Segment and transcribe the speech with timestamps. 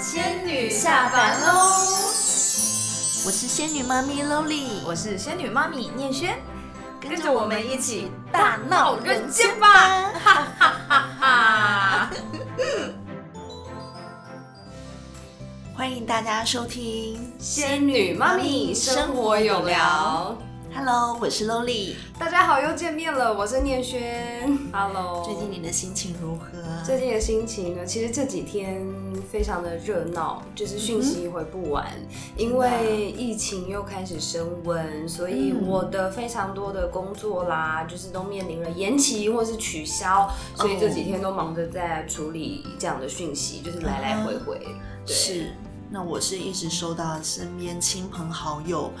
[0.00, 1.52] 仙女下凡喽！
[3.26, 6.38] 我是仙女妈咪 Loli，我是仙女妈咪念轩，
[6.98, 10.10] 跟着我们一起大闹人间吧！
[10.14, 12.10] 哈哈哈哈！
[15.76, 20.34] 欢迎大家收听仙女妈咪生活有聊。
[20.72, 21.94] Hello，我是 Lolly。
[22.18, 24.56] 大家好，又见面了，我是念轩。
[24.72, 26.46] Hello，最近你的心情如何？
[26.84, 27.84] 最近的心情呢？
[27.84, 28.86] 其实这几天
[29.30, 31.86] 非常的热闹，就是讯息回不完，
[32.36, 44.58] 因为疫情又开始升温，所以我的非常多的工作啦，就是都面临了延期或是取消，所以这几天都忙着在处理这样的讯息，就是来来回回。
[45.04, 45.52] 对是，
[45.90, 48.92] 那我是一直收到身边亲朋好友。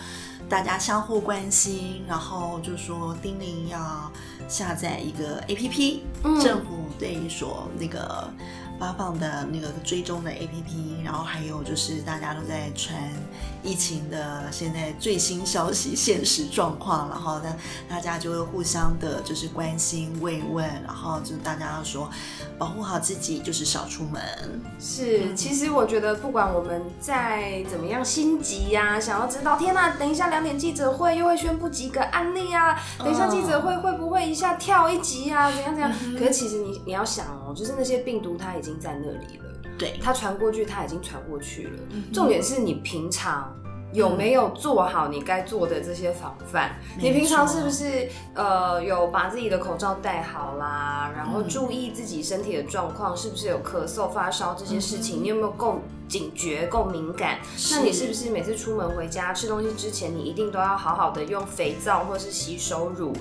[0.50, 4.12] 大家相互关心，然后就说丁玲要
[4.48, 6.02] 下载一个 A P P，
[6.42, 8.28] 政府对所那个。
[8.80, 12.96] 发放的那个追踪的 APP，然后还有就是大家都在传
[13.62, 17.54] 疫情的现在最新消息、现实状况，然后呢，
[17.90, 22.08] 大家就会互相的就是关心慰问，然后就大家要说
[22.58, 24.22] 保护好自己，就是少出门。
[24.80, 35.92] 是，其实我觉得不管我们在怎么样心急呀，想要知道天呐，等一下两点记者会又会宣布几个案例啊，等一下记者会会不会一下跳一集啊，怎样怎样？
[36.18, 38.70] 可是其实你你要想哦，就是那些病毒它已经。
[38.80, 41.78] 在那里了，对，它传过去，它已经传过去了。
[42.14, 43.54] 重点是你平常
[43.92, 46.76] 有没有做好你该做的这些防范？
[46.98, 51.12] 你平常是不是呃有把自己的口罩戴好啦？
[51.16, 55.22] 然后注意自己身体的状况，是不是有咳嗽、发烧这些事情？
[55.22, 55.80] 你有没有够？
[56.10, 57.38] 警觉够敏感，
[57.70, 63.12] 那你是不是每次出门回家吃东西之前，你一定都要好好的用肥皂或是洗手乳，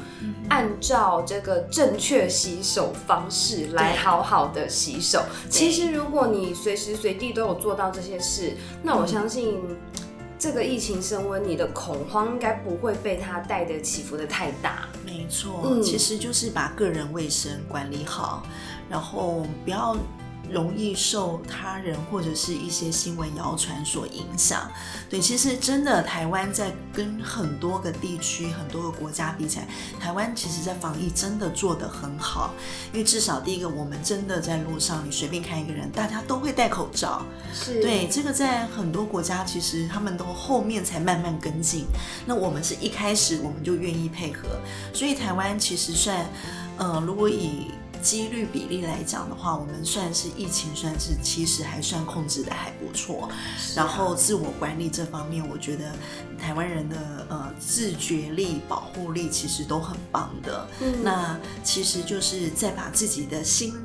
[0.49, 5.21] 按照这个正确洗手方式来好好的洗手？
[5.51, 9.61] 其实如果你随时随地都有做到这些事，那我相信
[10.39, 14.87] 这个疫情升温，你的恐慌应该不会被它带的起伏的太大。
[15.05, 18.43] 没错，其实就是把个人卫生管理好，
[18.89, 19.95] 然后不要。
[20.52, 24.70] 容易受他人或者是一些新闻谣传所影响。
[25.10, 29.67] 对，其实真的，台湾在跟很多个地区、很多个国家比起来，
[29.99, 32.54] 台湾其实在防疫真的做得很好。
[32.92, 37.23] 因为至少第一个，我们真的在路上，你随便看一个人，大家都会戴口罩。
[37.54, 41.86] 是对这个，在很多国家其实他们都后面才慢慢跟进。
[42.26, 44.48] 那我们是一开始我们就愿意配合，
[44.93, 46.26] 所以台湾其实算，
[46.77, 47.71] 呃，如果以
[48.02, 53.30] 几率比例来讲的话，我们算是疫情，算是其实还算控制的还不错。
[53.76, 55.92] 然后自我管理这方面，我觉得
[56.39, 56.98] 台湾人的
[57.30, 60.67] 呃自觉力、保护力其实都很棒的。
[61.04, 63.76] 那其实就是在把自己的心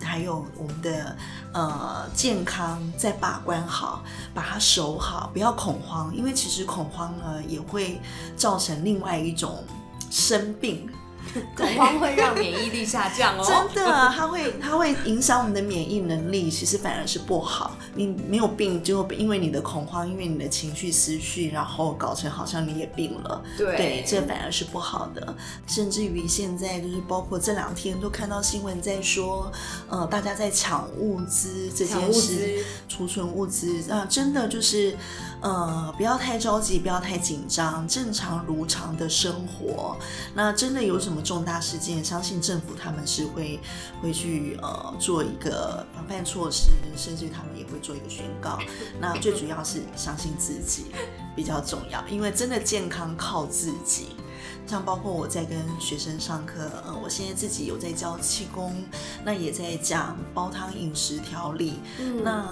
[0.00, 1.16] 还有我们的
[1.52, 8.00] 呃健康再把关好，把它守好，不要恐慌，因为其实恐慌呢也会
[8.36, 9.64] 造成另外一种
[10.10, 10.88] 生病。
[11.56, 17.76] 恐慌会让免疫力下降哦， 真的，它会它会影响我们的免疫能力，其实反而是不好。
[17.94, 23.42] 你没有病，就因为你的恐慌，因为你的情绪思绪，然后搞成好像你也病了。
[23.56, 25.34] 对，这反而是不好的。
[25.66, 29.50] 甚至于现在就是包括这两天都看到新闻在说，
[29.88, 34.96] 呃，大家在抢物资这件事，储存物资啊，真的就是
[35.40, 39.96] 呃，不要太着急，不要太紧张，正常如常的生活。
[40.34, 41.13] 那真的有什么？
[41.22, 43.60] 重大事件，相信政府他们是会
[44.02, 48.58] 会去呃做一个防范措施，甚至他们也会做一个宣告。
[49.00, 50.86] 那最主要是相信自己
[51.34, 54.08] 比较重要，因为真的健康靠自己。
[54.66, 58.74] 像包括我在跟学生上课，呃，我现在自己有在教气功，
[59.22, 61.74] 那也在讲煲汤饮食调理。
[62.22, 62.48] 那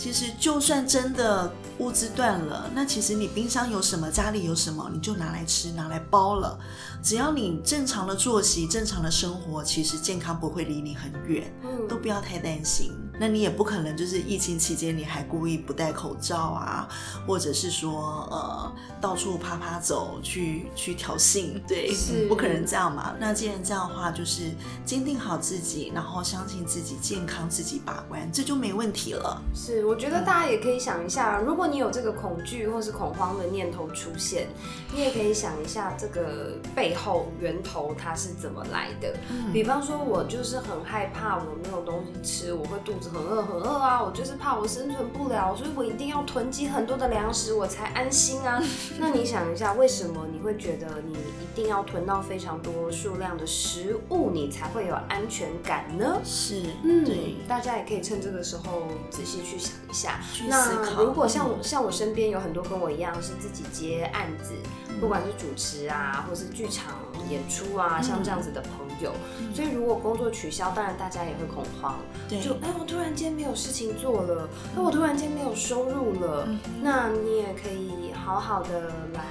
[0.00, 6.58] 其实就算真的物资断了，那其实你冰箱有什么，家里有什么，你就拿来吃，拿来包了。
[7.02, 12.92] 只要你正常的作息、正常的生活，其实健康不会离你很远，嗯都不要太担心。
[13.18, 16.88] 那你也不可能就是疫情期间你还故意不戴口罩啊，
[17.26, 21.94] 或者是说呃到处啪啪走去去挑衅，对，
[22.28, 23.14] 不可能这样嘛。
[23.20, 24.50] 那既然这样的话，就是
[24.86, 29.42] 坚定好自己，然后相信自己健康，自己把关，这就没问题了。
[29.54, 34.46] 是，我觉得大家也可以想一下，如果你有这个恐惧或是恐慌的念头出现，
[34.94, 39.12] 你也可以想一下这个背后源头它是怎么来的。
[39.52, 43.10] 比方说，我就是很害怕我没有东西吃，我会肚子。
[43.10, 44.00] 很饿很饿啊！
[44.00, 48.62] 我就是怕我生存不了，所以我一定要囤积很多的粮食，我才安心啊。
[49.00, 56.20] 那你想一下，为什么你会觉得你一定要囤到非常多数量的食物，你才会有安全感呢？
[56.22, 60.20] 是，嗯，对，大家也可以趁这个时候仔细去想一下。
[60.48, 61.56] 那如果像嗯。
[61.58, 64.52] 我像我身边有很多跟我一样是自己接案子，
[64.88, 65.00] 嗯。
[65.00, 66.98] 不管是主持啊，或是剧场
[67.28, 68.02] 演出啊，嗯。
[68.02, 68.70] 像这样子的朋
[69.02, 69.12] 友，
[69.54, 71.98] 所以如果工作取消，当然大家也会恐慌，
[72.28, 72.40] 对。
[72.40, 76.58] 就哎我突然间没有事情做了，哎我突然间没有收入了，嗯。
[76.82, 79.22] 那你也可以好好的来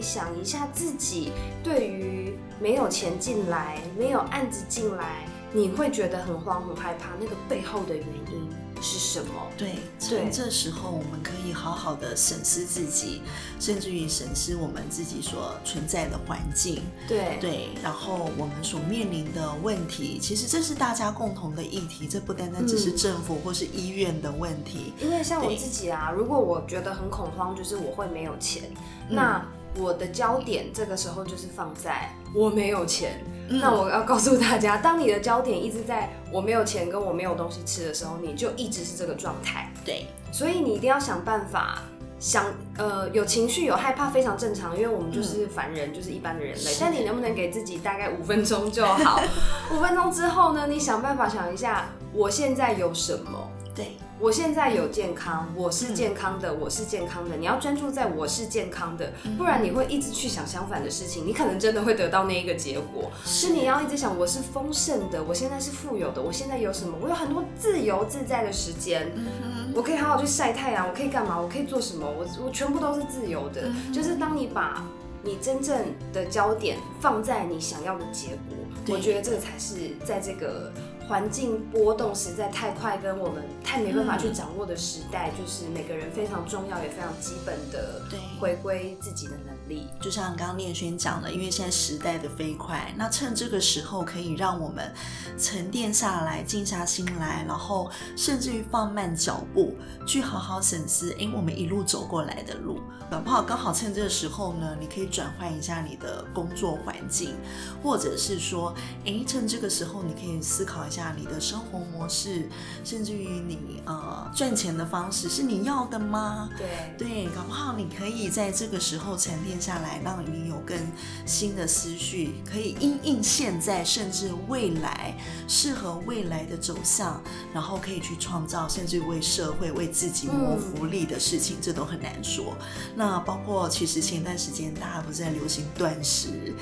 [0.00, 8.50] 想一下自己对于没有钱进来、没有案子进来，你会觉得很慌很害怕，那个背后的原因
[8.80, 9.30] 是什么？
[9.56, 13.22] 对，对趁这时候我们可以好好的审视自己，
[13.60, 16.82] 甚至于审视我们自己所存在的环境。
[17.06, 24.92] 对对，然后我们所面临的问题，其实这是大家共同的议题，这不单单只是嗯政府或是医院的问题。
[25.00, 28.64] 因为像我自己啊，如果我觉得很恐慌，就是我会没有钱，
[29.10, 29.46] 嗯那
[29.78, 33.22] 我的焦点这个时候就是放在我没有钱。
[33.48, 39.70] 嗯那我要告诉大家，当你的焦点一直在我没有钱跟我没有东西吃的时候，你就一直是这个状态。
[39.84, 41.82] 对，所以你一定要想办法。
[42.18, 42.44] 想
[42.78, 46.70] 呃有情绪有害怕非常正常，因为我们就是凡人，就是一般的人类。
[46.78, 49.20] 但你能不能给自己大概五分钟就好？
[49.74, 53.50] 五分钟之后呢，你想办法想一下，我现在有什么？
[53.74, 57.34] 对，我现在有健康，我是健康的，我是健康的。
[57.34, 63.10] 你要专注在我是健康的，不然你会一直去想相反的事情，你可能真的会得到那一个结果。
[63.24, 66.96] 是你要一直想我是丰盛的，我现在是富有的，我现在有什么？
[67.02, 71.40] 我有很多自由自在的时间，嗯我可以好好去晒太阳，我可以干嘛？
[71.40, 72.06] 我可以做什么？
[72.08, 73.62] 我我全部都是自由的。
[73.92, 74.84] 就是当你把
[75.24, 75.76] 你真正
[76.12, 80.72] 的焦点放在你想要的结果，我觉得这个才是在这个
[81.08, 89.88] 环境波动实在太快，跟我们太没办法去掌握的时代，就是每个人非常重要也非常基本的对回归自己的能力。
[90.00, 94.92] 就像刚刚念轩讲的，因为现在时代的飞快，那趁这个时候可以让我们
[95.38, 99.74] 沉淀下来、静下心来，然后甚至于放慢脚步，
[100.06, 107.34] 去好好审视，诶，我们一路走过来的路，搞不好刚好趁这个时候呢，你可以转换一下你的工作环境，
[107.82, 112.48] 或者是说，诶，趁这个时候你可以思考一下你的生活模式，
[112.84, 116.50] 甚至于你呃赚钱的方式是你要的吗？
[116.58, 116.68] 对
[116.98, 120.76] 对，搞不好你可以在这个时候沉淀下来，让你有更
[121.24, 125.16] 新的思绪，可以因应现在甚至未来
[125.48, 127.22] 适合未来的走向，
[127.54, 132.54] 然后可以去创造，甚至为社会、为自己谋福利的事情，这都很难说。
[132.94, 136.54] 那包括其实前段时间大家不是在流行断食，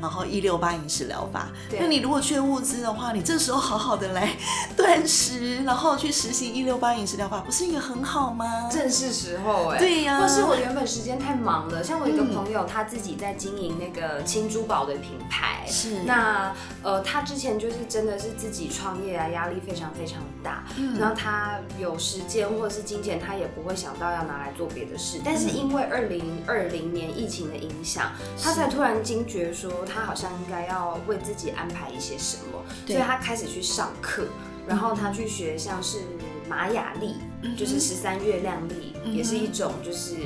[0.00, 1.78] 然后一六八饮食疗法，对。
[1.80, 4.30] 那你如果缺物资的话，你这时候好好的来
[4.76, 8.68] 断食，然后去实行一六八饮食疗法，不是也很好吗？
[8.70, 10.20] 正是时候哎、对呀。
[10.20, 16.02] 或是我原本时间太忙了，像我一个嗯朋友，他自己在经营那个轻珠宝的品牌，是。
[16.04, 20.98] 那呃，他之前就是真的是自己创业啊，压力非常非常大，嗯。
[20.98, 28.12] 然后他有时间或者是金钱，他也不会想到要拿来做别的事，但是因为二零二零年疫情的影响，
[28.42, 34.26] 他才突然惊觉说，他好像应该要为自己安排一些什么，所以他开始去上课，
[34.66, 36.00] 然后他去学像是
[36.48, 37.14] 玛雅历，
[37.56, 40.16] 就是十三月亮历，嗯也是一种就是。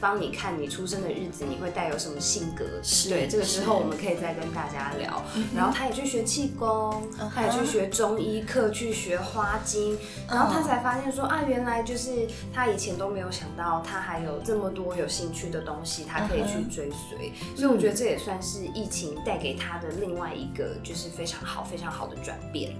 [0.00, 2.64] 帮你看你出生的日子，你会带有什么性格？
[2.82, 5.22] 是对，这个时候我们可以再跟大家聊。
[5.54, 9.98] 然后他也去学气功，他也去学中医课，去学花精，
[10.28, 17.32] 然后他才发现说啊，原来就是他以前都没有想到，他还有这么多有兴趣的东西，他可以去追随。
[17.56, 22.74] 所以我觉得这也算是疫情带给他的另外一个就是非常好、非常好的转变。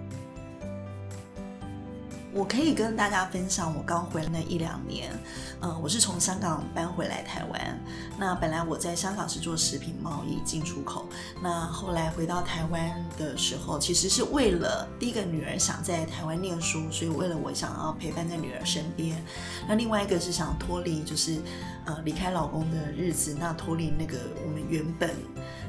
[2.39, 5.11] 我可以跟大家分享，我刚回来那一两年，
[5.59, 7.81] 呃，我是从香港搬回来台湾。
[8.17, 11.05] 那本来我在香港是做食品贸易进出口，
[11.43, 19.21] 那后来回到台湾的时候，其实是为了第一个女儿想在台湾念书，所以为了我想要陪伴在女儿身边。
[19.67, 21.41] 那另外一个是想脱离，就是
[21.87, 24.17] 呃离开老公的日子，那脱离那个
[24.47, 25.11] 我们原本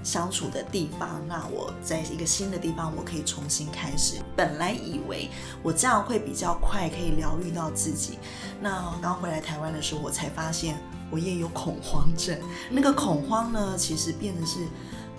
[0.03, 4.17] 相处的地方，那我在一个新的地方，我可以重新开始。
[4.35, 5.31] 本来以为
[5.63, 8.19] 我这样会比较快可以疗愈到自己，
[8.61, 10.77] 那刚回来台湾的时候，我才发现
[11.09, 12.37] 我也有恐慌症。
[12.69, 14.59] 那个恐慌呢，其实变得是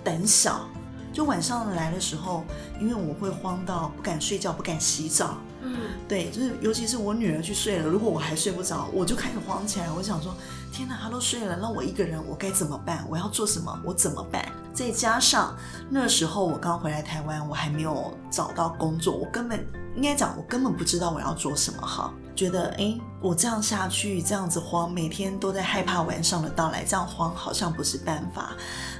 [0.03, 0.67] 胆小。
[1.13, 2.43] 就晚上来的时候，
[2.79, 5.37] 因为我会慌到不敢睡觉，不敢洗澡。
[5.63, 5.77] 嗯，
[6.07, 9.91] 对，就是尤其是我女儿去睡了，如果我还睡不着，我就开始慌起来。
[9.91, 10.33] 我想说，
[10.71, 13.05] 天哪，她都睡了，那我一个人我该怎么办？
[13.09, 13.79] 我要做什么？
[13.85, 14.43] 我怎么办？
[14.73, 15.55] 再加上
[15.89, 19.63] 那时候我刚回来台湾，我还没有找到工作，我根本
[19.95, 22.11] 应该讲，我根本不知道我要做什么哈。
[22.41, 28.53] 觉得诶，我这样下去，这样子慌，每天都在害怕晚上的到来，这样慌好像不是办法。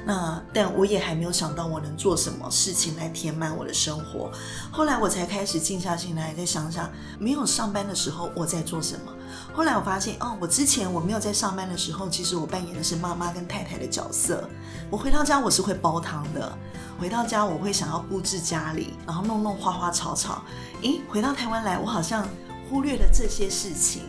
[0.06, 4.30] 那但我也还没有想到我能做什么事情来填满我的生活。
[4.72, 9.12] 后来我才开始静下心来，再想想，没有上班的时候我在做什么。
[9.52, 14.48] 后来我发现，哦，我之前我没有在上班的时候，其实我扮演的是妈妈跟太太的角色。
[14.92, 16.56] 我回到家我是会煲汤的，
[17.00, 20.44] 回到家我会想要布置家里，然后弄弄花花草草。
[20.84, 22.28] 诶，回到台湾来，我好像
[22.72, 24.04] 忽略了这些事情。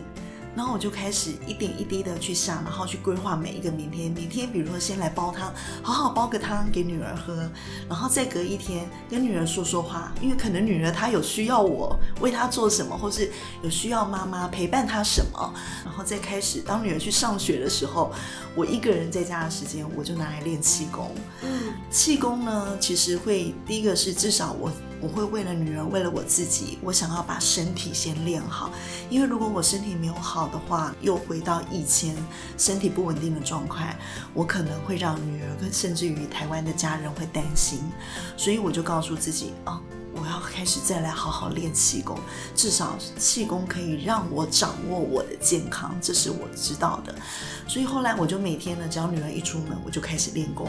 [0.55, 4.11] 然后我就开始一点一滴的去想，然后去规划每一个明天。
[4.11, 5.51] 明天比如说先来煲汤，
[5.81, 7.49] 好好煲个汤给女儿喝，
[7.89, 13.31] 然后再隔一天跟女儿说说话，因为可能女儿她有需要我为她做什么，或是
[13.63, 15.53] 有需要妈妈陪伴她什么，
[15.83, 18.11] 然后再开始当女儿去上学的时候，
[18.53, 21.09] 我一个人在家的时间我就拿来练气功。
[21.41, 24.71] 嗯，气功呢，其实会第一个是至少我。
[25.03, 28.71] 我会为了女儿，为了我自己，我想要把身体先练好。
[29.09, 32.15] 因为如果我身体没有好的话，又回到以前
[32.57, 33.85] 身体不稳定的状况，
[34.33, 37.79] 我可能会让女儿跟甚至于台湾的家人会担心。
[38.37, 39.81] 所以我就告诉自己啊，
[40.13, 42.17] 我要开始再来好好练气功，
[42.55, 47.13] 至少气功可以让我掌握我的健康，这是我知道的。
[47.67, 50.67] 所以后来我就每天呢，只要女儿一出门，我就开始练功。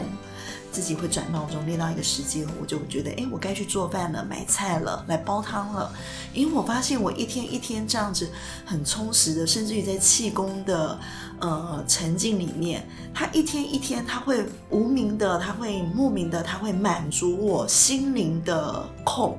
[0.71, 5.89] 自己会转闹钟，练到一个时间，我就觉得，哎，我该去做饭了，买菜了，来煲汤了。
[6.33, 8.29] 因为我发现我一天一天这样子
[8.65, 10.99] 很充实的，甚至于在气功的
[11.39, 19.37] 呃沉浸里面，他一天一天他会无名的，他会莫名的，他会满足我心灵的空，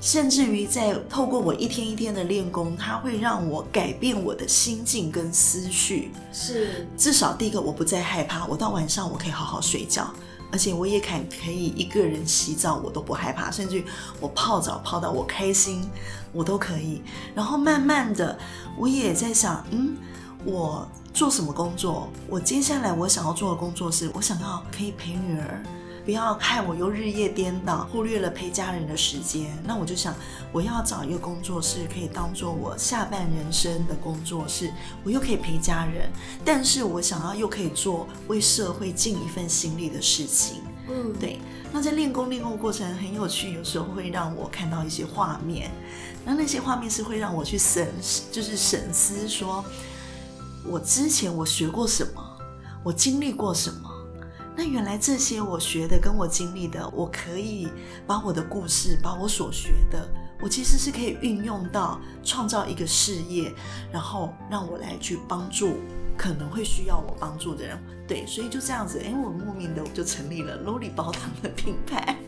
[0.00, 6.10] 甚至于在透过我一天一天的练功，它会让我改变我的心境跟思绪。
[6.32, 10.12] 是，至少第一个我不再害怕，我到晚上我可以好好睡觉。
[10.50, 13.82] 而且我也肯可以一个人洗澡，我都不害怕，甚至
[14.20, 15.88] 我泡澡泡到我开心，
[16.30, 17.00] 我都可以。
[17.34, 18.38] 然后慢慢的，
[18.76, 19.96] 我也在想，嗯，
[20.44, 22.06] 我做什么工作？
[22.28, 25.62] 我接下来我想要做的工作是，我想要可以陪女儿。
[26.04, 29.56] 不要害我又日夜颠倒，忽略了陪家人的时间。
[29.64, 30.14] 那我就想，
[30.50, 34.72] 我要找一个工作室，可以当做我下半人生的工作室，
[35.04, 36.10] 我又可以陪家人，
[36.44, 40.62] 但是我想要又可以做为社会尽一份心力的事情。
[40.88, 41.38] 嗯，对。
[41.72, 45.70] 那在练功练功过程很有趣，有时候会让我看到一些画面，
[46.24, 47.88] 那那些画面是会让我去审，
[48.30, 49.64] 就是审思，说
[50.66, 52.22] 我之前我学过什么，
[52.82, 53.91] 我经历过什么。
[54.56, 57.68] 那原来这些我学的跟我经历的，我可以
[58.06, 60.08] 把我的故事，把我所学的，
[60.42, 63.52] 我其实是可以运用到创造一个事业，
[63.90, 65.78] 然后让我来去帮助
[66.16, 67.78] 可能会需要我帮助的人。
[68.06, 72.21] 对，所以就这样子，哎，我莫名的我就成立了 Loli 煲汤的品牌。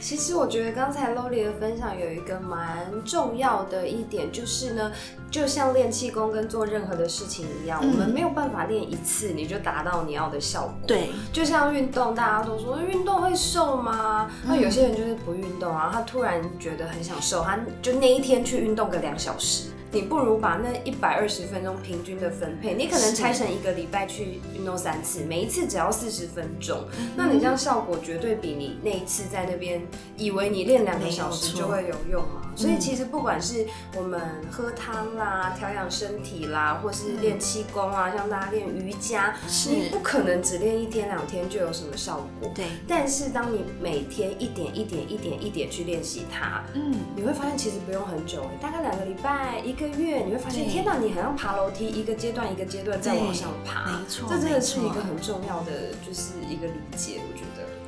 [0.00, 4.90] 其实我觉得刚才 loly 的分享有一个蛮重要的一点，就是呢，
[5.30, 10.74] 就像练气功跟做任何的事情一样，我们没有办法练一次你就达到你要的效果。
[10.86, 14.30] 对，就像运动，大家都说运动会瘦吗？
[14.46, 19.68] 那有些人就是不运动啊，他突然觉得很想瘦，他就那一天去运动个两小时。
[19.92, 26.84] 你不如把那一百二十分钟平均的分配，你可能拆成一个礼拜去运动三次，每一次只要四十分钟，
[27.16, 29.82] 那你这样效果绝对比你那一次在那边
[30.16, 32.52] 以为你练两个小时就会有用啊。
[32.56, 33.64] 所以其实不管是
[33.96, 34.20] 我们
[34.50, 39.34] 喝汤啦、调养身体啦，或是练气功啊，像大家练瑜伽，
[39.68, 42.50] 你不可能只练一天两天就有什么效果。
[42.54, 42.66] 对。
[42.86, 53.92] 但是当你每天一点一点、一点一点去练习它，嗯，你会发现其实不用很久，大概两个礼拜、一个月，你会发现天哪，你好像爬楼梯，一个阶段一个阶段在往上爬。
[53.92, 57.39] 没错，这真的是一个很重要的，就是一个理解，我觉得。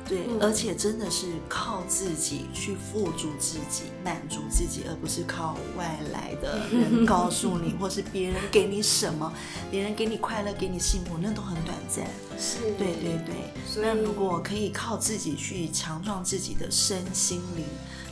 [0.07, 9.31] 对，而且真的是靠自己去富足自己、满足自己，而不是靠外来的人告诉你， 或是别人给你什么，
[9.71, 12.05] 别人给你快乐、给你幸福，那都很短暂。
[12.37, 13.35] 是，对对对。
[13.65, 17.65] 所以如果可以靠自己去强壮自己的身心灵，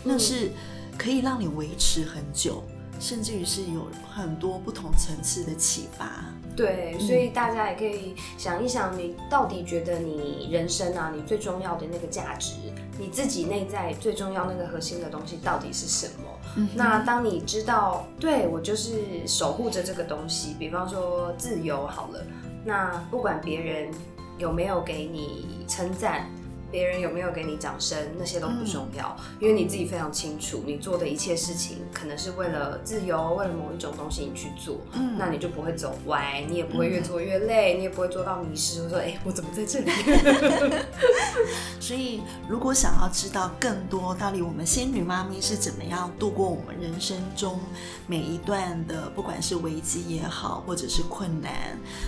[0.03, 0.51] 那是
[0.97, 2.63] 可以让你维持很久，
[3.01, 6.23] 甚至于是有很多不同层次的启发。
[6.55, 12.55] 对，所以大家也可以想一想，你到底觉得你人生啊，你最重要的那个价值，
[12.99, 16.67] 你自己内在最重要那个核心的东西到底是什么？
[16.75, 22.23] 那当你知道，对我就是守护着这个东西，比方说自由好了，
[22.63, 23.89] 那不管别人
[24.37, 26.29] 有没有给你称赞。
[26.71, 39.91] 别人有没有给你掌声，那些都不重要，因为你自己非常清楚，你做的一切事情可能是为了自由，为了某一种东西你去做，嗯，那你就不会走歪，你也不会越做越累，你也不会做到迷失，我说哎，我怎么在这里？
[41.79, 47.59] 所以，如果想要知道更多到底我们仙女妈咪是怎么样度过我们人生中
[48.07, 51.51] 每一段的，不管是危机也好，或者是困难，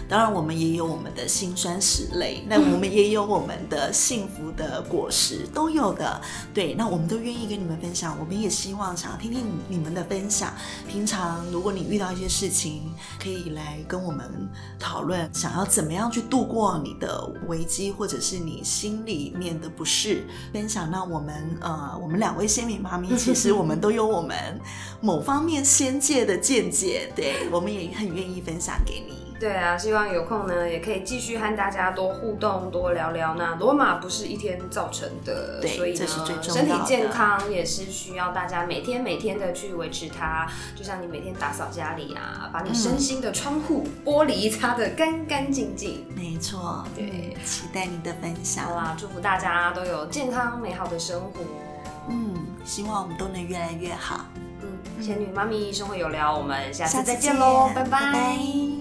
[0.08, 4.52] 当然我们也有我们的辛酸史泪，那我们也有我们的幸福。
[4.55, 6.22] 的果实都有的。
[6.53, 10.53] 对，那我们都愿意跟你们分享，我们也希望想要听听你们的分享。
[10.88, 20.89] 平常如果你遇到一些事情，可以来跟我们讨论，想要怎么样去度过你的危机，或者是你心里面的不适，分享。
[20.91, 24.38] 那我们呃，我们两位仙女妈咪， 其实我们都有我们
[25.01, 29.23] 某方面仙界的见解，对我们也很愿意分享给你。
[29.43, 33.35] 对啊，希望有空呢，也可以继续和大家多互动、多聊聊。
[33.35, 36.07] 那罗马不是一天造成的，所以呢，
[36.41, 40.47] 身体健康也是需要大家每天每天的去维持它。
[40.77, 46.05] 就像你每天打扫家里啊，把你身心的窗户玻璃擦得干干净净。
[46.15, 48.63] 没错，对，期待你的分享。
[48.63, 51.41] 好啦，祝福大家都有健康美好的生活。
[52.07, 52.33] 嗯，
[52.63, 54.25] 希望我们都能越来越好。
[54.62, 58.73] 嗯，仙女妈咪生活有聊，我们下次再见喽，拜拜。